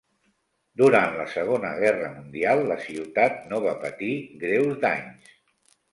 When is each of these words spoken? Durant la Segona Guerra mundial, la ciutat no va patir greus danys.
Durant 0.81 1.17
la 1.17 1.25
Segona 1.33 1.69
Guerra 1.83 2.09
mundial, 2.15 2.63
la 2.71 2.77
ciutat 2.87 3.39
no 3.53 3.61
va 3.67 3.77
patir 3.85 4.11
greus 4.45 4.73
danys. 4.87 5.35